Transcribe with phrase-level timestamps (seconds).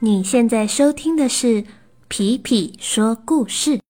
[0.00, 1.64] 你现在收听的是
[2.06, 3.80] 皮皮说故事。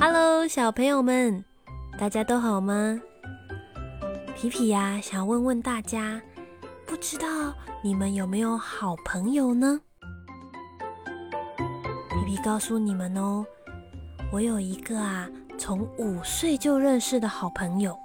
[0.00, 1.44] Hello，小朋友们，
[1.98, 3.00] 大家都好吗？
[4.36, 6.20] 皮皮呀，想问问大家，
[6.84, 7.26] 不知道
[7.82, 9.80] 你们有没有好朋友呢？
[12.10, 13.46] 皮皮告诉你们哦，
[14.30, 15.26] 我有一个啊，
[15.56, 17.98] 从五岁就认识的好朋友。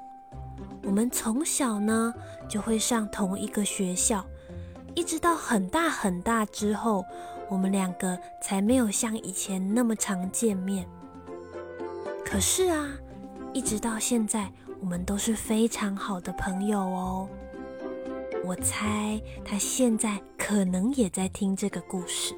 [0.84, 2.14] 我们从小呢
[2.48, 4.26] 就会上同一个学校，
[4.96, 7.04] 一直到很大很大之后，
[7.50, 10.88] 我们两个才没有像以前那么常见面。
[12.24, 12.88] 可是啊，
[13.52, 14.50] 一直到现在。
[14.82, 17.30] 我们都是非常好的朋友哦。
[18.44, 22.36] 我猜他现在可能也在听这个故事。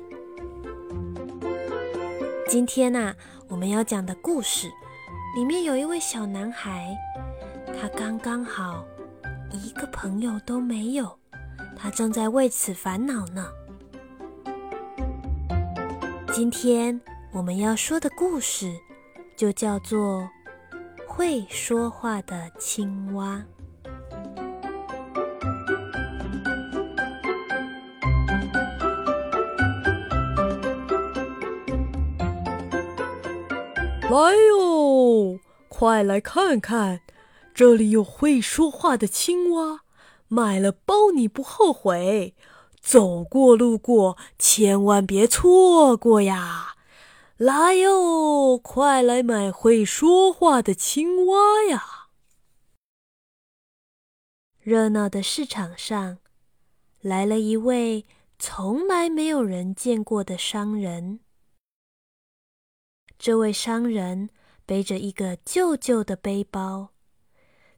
[2.50, 3.16] 今天呐，
[3.48, 4.70] 我们要讲的故事
[5.38, 6.94] 里面有一位小男孩，
[7.80, 8.84] 他刚刚好
[9.50, 11.18] 一个朋友都没有，
[11.78, 13.48] 他正在为此烦恼呢。
[16.34, 17.00] 今天
[17.32, 18.70] 我们要说的故事
[19.38, 20.30] 就叫做。
[21.16, 23.46] 会说话的青蛙。
[34.10, 37.02] 来哟，快来看看，
[37.54, 39.82] 这里有会说话的青蛙，
[40.28, 42.34] 买了包你不后悔。
[42.82, 46.73] 走过路过，千万别错过呀！
[47.44, 52.08] 来哟，快来买会说话的青蛙呀！
[54.62, 56.20] 热闹的市场上，
[57.02, 58.06] 来了一位
[58.40, 61.20] 从来没有人见过的商人。
[63.20, 64.30] 这位商人
[64.66, 66.94] 背着一个旧旧的背包，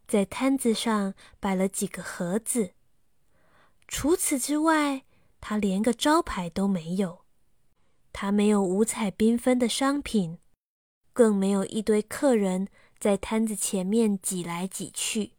[0.08, 2.76] 在摊子上摆了几个盒子。
[3.88, 5.06] 除此之外，
[5.42, 7.25] 他连个招牌都没有。
[8.18, 10.40] 他没有五彩缤纷的商品，
[11.12, 15.34] 更没有一堆客人在摊子前面挤来挤去。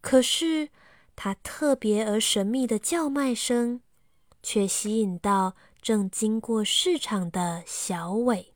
[0.00, 0.70] 可是，
[1.14, 3.82] 他特别而神秘的叫卖声，
[4.42, 8.54] 却吸引到正经过市场的小伟。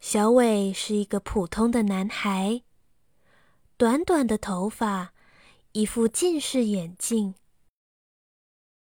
[0.00, 2.62] 小伟是一个普通的男孩，
[3.76, 5.14] 短短的头发，
[5.70, 7.36] 一副近视眼镜。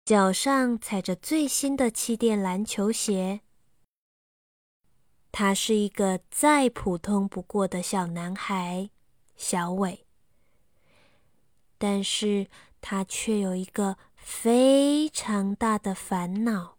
[0.05, 3.41] 脚上踩着最新的气垫篮球鞋，
[5.31, 8.91] 他是一个再普通不过的小男孩，
[9.35, 10.05] 小伟。
[11.79, 12.47] 但是
[12.81, 16.77] 他却有一个非常大的烦恼，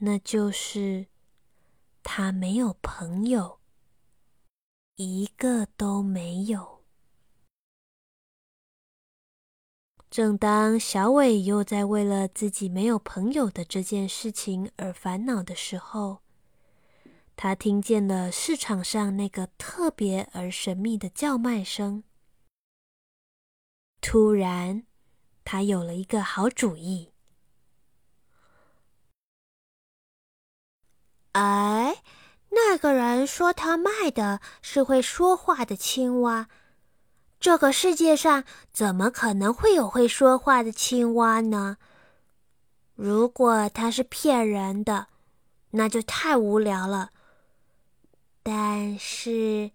[0.00, 1.06] 那就是
[2.02, 3.60] 他没有朋友，
[4.96, 6.77] 一个都没有。
[10.10, 16.22] 正当小伟又在为了自己没有朋友的这件事情而烦恼的时候，
[17.36, 22.04] 他听见了市场上那个特别而神秘的叫卖声。
[24.00, 24.84] 突然，
[25.44, 27.12] 他有了一个好主意。
[31.32, 32.02] 哎，
[32.48, 36.48] 那个人说他卖的是会说话的青蛙。
[37.40, 41.76] 这个世界上怎么可能会有会说话的青蛙呢？
[42.96, 45.06] 如果他是骗人的，
[45.70, 47.10] 那就太无聊了。
[48.42, 49.70] 但是，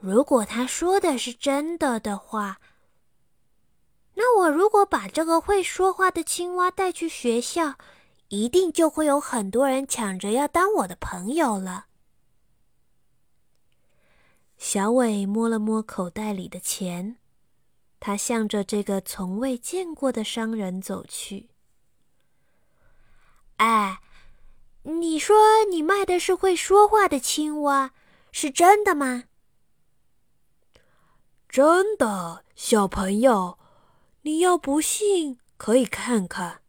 [0.00, 2.58] 如果他说的是真的的话，
[4.14, 7.74] 那我如果把这个会说话的青蛙带去学校，
[8.28, 11.86] 一定就会有很多人抢着要当我的朋友了。
[14.56, 17.16] 小伟摸了摸口袋里的钱，
[18.00, 21.48] 他向着这个从未见过的商人走去。
[23.58, 24.00] 哎，
[24.82, 27.92] 你说你卖的是会说话的青蛙，
[28.32, 29.24] 是真的吗？
[31.48, 33.58] 真的，小朋友，
[34.22, 36.62] 你要不信可以看看。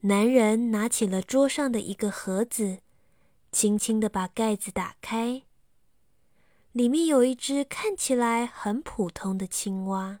[0.00, 2.80] 男人拿起了桌上的一个盒子，
[3.50, 5.44] 轻轻的把盖子打开。
[6.72, 10.20] 里面有一只看起来很普通的青蛙。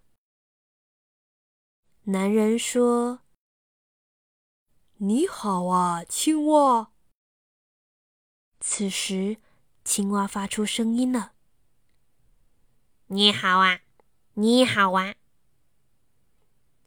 [2.04, 3.20] 男人说
[4.98, 6.90] ：“你好啊，青蛙。”
[8.58, 9.36] 此时，
[9.84, 11.34] 青蛙发出声音了
[13.06, 13.82] ：“你好啊，
[14.34, 15.14] 你好啊！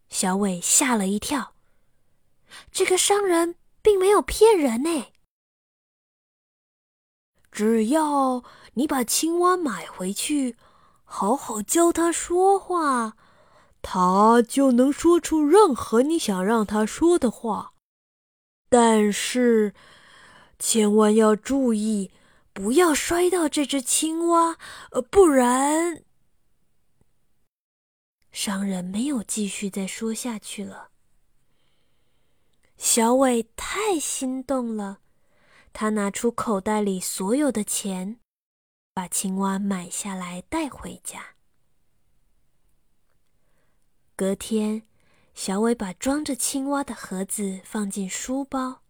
[0.10, 1.56] 小伟吓了一跳，
[2.70, 5.13] 这个商人并没有骗人呢。
[7.54, 10.58] 只要你把青蛙买回去，
[11.04, 13.16] 好好教它说话，
[13.84, 17.74] 它就能说出任何你想让它说的话。
[18.70, 19.76] 但是，
[20.58, 22.10] 千万要注意，
[22.54, 24.58] 不要摔到这只青蛙，
[24.90, 26.04] 呃，不然……
[28.32, 30.90] 商人没有继续再说下去了。
[32.78, 35.02] 小伟太心动了，
[35.74, 38.20] 他拿出口袋里所有的钱，
[38.94, 41.36] 把青蛙买下来带回家。
[44.16, 44.84] 隔天，
[45.34, 48.84] 小伟把装着青蛙的盒子放进书包，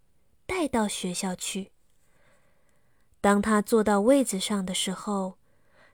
[0.46, 1.72] 带到学校去。
[3.22, 5.38] 当他坐到位子上的时候，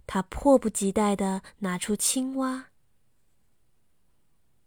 [0.08, 2.70] 他迫不及待的拿出青蛙。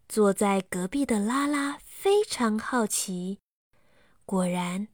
[0.09, 3.41] 坐在隔壁的拉拉非常好奇，
[4.25, 4.87] 果然，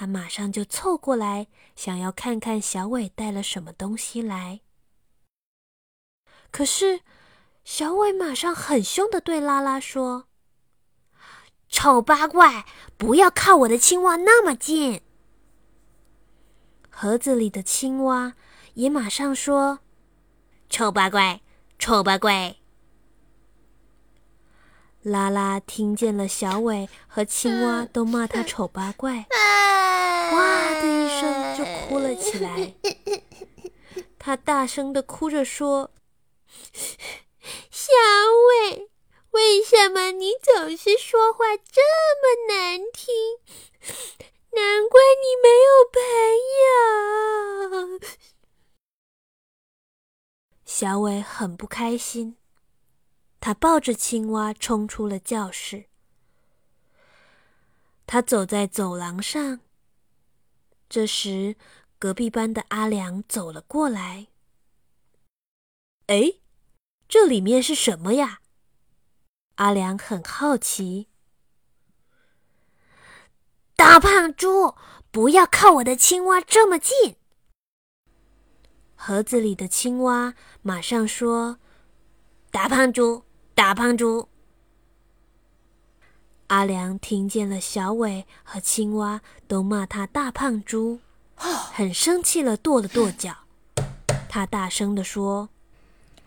[0.00, 4.60] 他马上就凑过来，想要看看小伟带了什么东西来。
[6.52, 7.00] 可是，
[7.64, 10.28] 小伟马上很凶的对拉拉说
[11.68, 12.64] ：“丑八怪，
[12.96, 15.02] 不要靠我的青蛙那么近。”
[16.88, 18.34] 盒子里的青蛙
[18.74, 19.80] 也马上说
[20.70, 21.40] ：“丑八怪，
[21.76, 22.54] 丑八怪。”
[25.02, 29.26] 拉拉听见了，小伟和青蛙都骂他 丑八怪，
[31.58, 32.74] 就哭了起来。
[34.16, 35.90] 他大声的哭着说
[37.68, 37.92] ：“小
[38.70, 38.88] 伟，
[39.32, 41.82] 为什么你总是说话这
[42.22, 43.12] 么难听？
[44.52, 46.00] 难怪你没有朋
[47.90, 48.00] 友。”
[50.64, 52.36] 小伟很不开心。
[53.40, 55.86] 他抱着青蛙冲出了教室。
[58.06, 59.60] 他走在走廊上，
[60.88, 61.56] 这时
[61.98, 64.28] 隔壁班的阿良走了过来。
[66.06, 66.34] 哎，
[67.08, 68.40] 这里面是什么呀？
[69.56, 71.08] 阿良很好奇。
[73.76, 74.74] 大胖猪，
[75.10, 77.16] 不要靠我的青蛙这么近！
[78.94, 81.58] 盒子里的青蛙马上说
[82.50, 83.24] ：“大胖猪。”
[83.54, 84.28] 大胖猪，
[86.48, 91.00] 阿良听见了，小伟和青蛙都骂他大胖猪，
[91.36, 93.34] 很生气了，跺了跺脚。
[94.28, 95.50] 他大声的说：“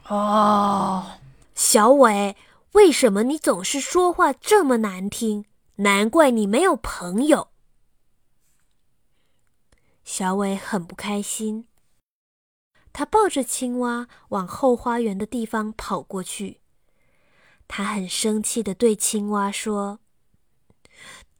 [0.07, 1.19] 哦，
[1.55, 2.35] 小伟，
[2.73, 5.45] 为什么你总是说话这么难听？
[5.77, 7.49] 难怪你没有朋友。”
[10.05, 11.67] 小伟很不开心，
[12.93, 16.59] 他抱着青蛙往后花园的地方跑过去。
[17.67, 19.99] 他很生气的对青蛙说：“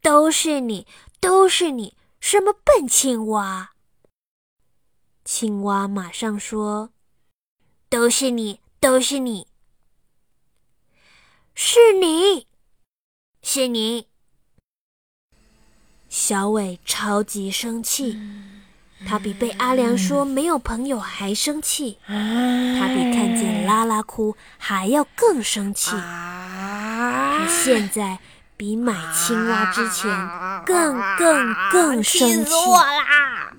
[0.02, 0.88] 都是你，
[1.20, 3.72] 都是你，什么笨青蛙！”
[5.24, 6.90] 青蛙马上说
[7.88, 9.48] ：“都是你，都是你，
[11.54, 12.48] 是你，
[13.42, 14.08] 是你。”
[16.10, 18.20] 小伟超级生气。
[19.08, 25.90] 他比被阿良说没有朋友还生气，他比看见拉拉哭还要更生气。
[25.90, 28.20] 他现在
[28.62, 30.08] 比买青蛙之前
[30.64, 32.54] 更更更生气。
[32.54, 33.58] 我啦！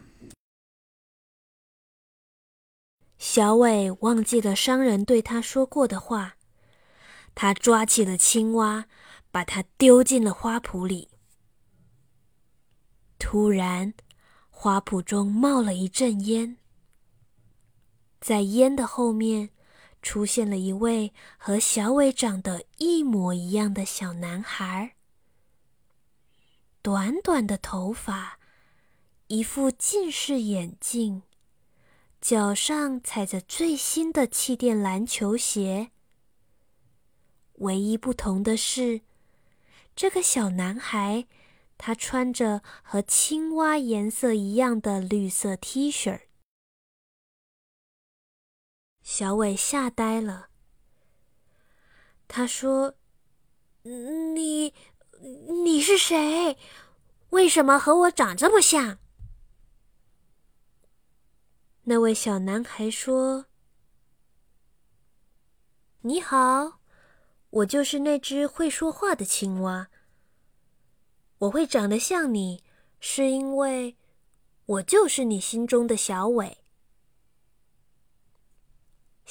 [3.18, 6.36] 小伟忘记了商人对他说过的话，
[7.34, 8.84] 他抓起了青蛙，
[9.32, 11.08] 把它丢进了花圃里。
[13.18, 13.94] 突然。
[14.48, 16.58] 花圃中冒了一阵烟，
[18.20, 19.50] 在烟的后面，
[20.02, 24.96] 出现了一位和小伟长得一模一样的小男孩。
[26.82, 28.38] 短短的头发，
[29.28, 31.22] 一副近视眼镜，
[32.20, 35.92] 脚上踩着最新的气垫篮球鞋。
[37.54, 39.02] 唯一不同的是，
[39.96, 41.26] 这个小男孩。
[41.78, 46.20] 他穿着和青蛙颜色一样的绿色 T 恤。
[49.14, 50.48] 小伟吓呆了。
[52.26, 52.94] 他说
[53.84, 54.72] ：“你，
[55.64, 56.56] 你是谁？
[57.28, 59.00] 为什么和我长这么像？”
[61.84, 63.44] 那位小男孩说
[66.00, 66.80] ：“你好，
[67.50, 69.90] 我就是那只会说话的青蛙。”
[71.40, 72.64] 我会长得像你，
[72.98, 73.94] 是因为
[74.64, 76.61] 我就是你心中的小伟。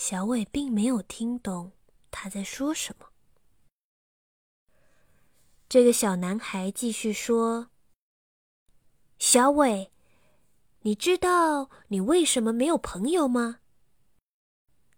[0.03, 1.73] 小伟并没有听懂
[2.09, 3.09] 他在说什么。
[5.69, 7.69] 这个小男孩继续说
[9.19, 9.91] ：“小伟，
[10.81, 13.59] 你知道你为什么没有朋友吗？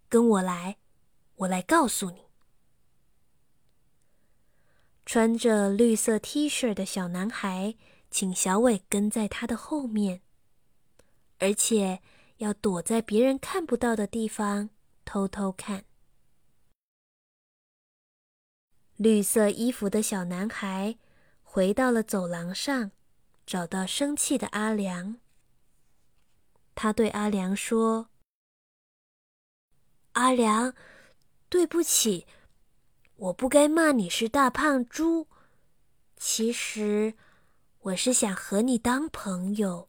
[0.08, 0.78] 跟我来，
[1.34, 2.24] 我来告诉你。”
[5.04, 7.76] 穿着绿色 T 恤的小男孩
[8.10, 10.22] 请小伟跟在他的后面，
[11.40, 12.00] 而且
[12.38, 14.70] 要躲在别人看不到的地方
[15.04, 15.84] 偷偷看。
[18.96, 20.98] 绿色衣服的小男孩
[21.42, 22.92] 回到了走廊上，
[23.44, 25.18] 找到生气的阿良。
[26.74, 28.08] 他对阿良说
[30.12, 30.74] ：“阿良，
[31.48, 32.26] 对不起。”
[33.16, 35.28] 我不该骂你是大胖猪，
[36.16, 37.14] 其实
[37.78, 39.88] 我是想和你当朋友，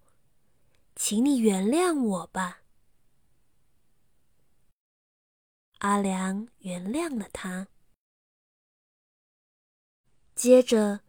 [0.95, 2.61] 请你原谅我吧。
[5.85, 7.67] 阿良原谅了他。
[10.33, 11.01] 接着，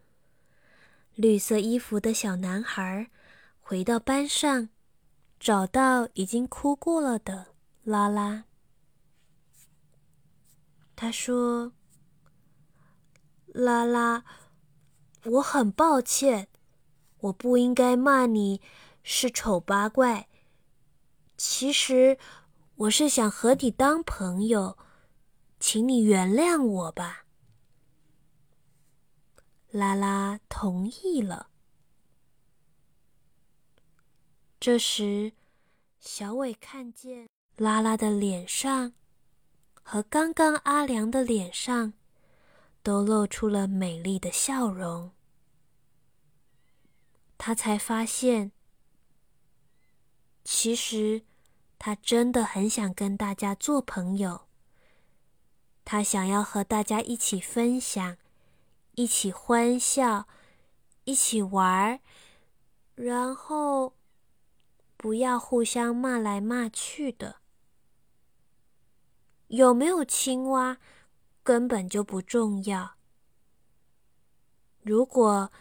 [1.14, 3.11] 绿色衣服的小男孩
[3.59, 4.68] 回到班上，
[5.40, 7.54] 找到已经哭过了的
[7.85, 8.45] 拉拉。
[10.95, 11.73] 他说。
[13.47, 14.23] 拉拉，
[15.25, 16.49] 我很抱歉，
[17.21, 18.61] 我不应该骂你
[19.02, 20.28] 是丑八怪。
[21.38, 22.18] 其实
[22.76, 24.76] 我是想和你当朋友，
[25.59, 27.25] 请你原谅我吧。
[29.71, 31.49] 拉拉同意了。
[34.61, 35.33] 这时，
[35.99, 38.92] 小伟看见拉拉的脸上
[39.83, 41.95] 和刚刚阿良的脸上。
[42.83, 45.11] 都露出了美丽的笑容，
[47.37, 48.52] 他才发现，
[50.45, 51.25] 其实
[51.87, 54.49] 他真的很想跟大家做朋友。
[55.85, 58.16] 他想要和大家一起分享，
[58.97, 60.26] 一起欢笑，
[61.05, 62.00] 一起玩儿，
[62.97, 63.95] 然后
[64.97, 67.37] 不要互相骂来骂去的。
[69.47, 70.78] 有没有青蛙？
[71.45, 72.97] 根本就不重要。
[74.83, 75.52] 如果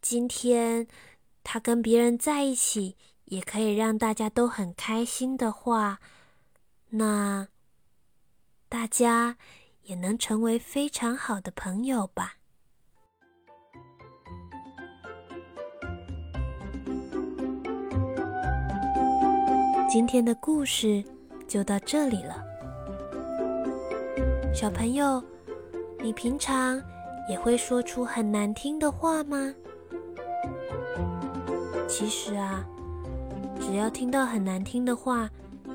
[0.00, 0.88] 今天
[1.44, 6.00] 他跟别人在一起，也可以让大家都很开心的话，
[6.90, 7.48] 那
[8.68, 9.36] 大家
[9.82, 12.34] 也能成为非常好的朋友吧。
[19.88, 21.02] 今天的故事
[21.48, 22.44] 就到这里了。
[24.54, 25.22] 小朋友，
[26.00, 26.82] 你平常
[27.28, 29.54] 也会说出很难听的话吗？
[31.88, 32.66] 其实啊，
[33.60, 35.28] 只要听到很难听的话，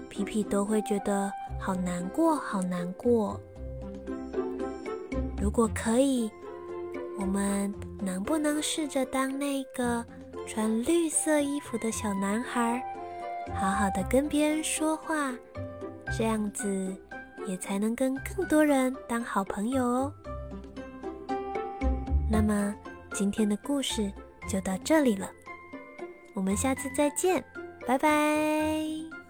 [0.10, 3.40] 皮皮都会觉得好难过，好难过。
[5.42, 6.32] 如果可以，
[7.20, 10.06] 我们能不能试着当那个
[10.48, 12.82] 穿绿色衣服的小男孩，
[13.56, 15.34] 好好的跟别人说话，
[16.18, 16.96] 这样子？
[17.48, 20.14] 也才能跟更多人当好朋友哦。
[22.30, 22.76] 那么
[23.14, 24.12] 今天的故事
[24.48, 25.28] 就到这里了，
[26.36, 27.44] 我们下次再见，
[27.92, 29.21] 拜拜。